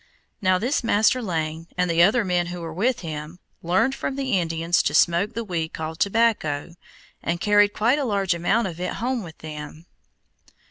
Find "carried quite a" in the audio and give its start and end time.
7.39-8.03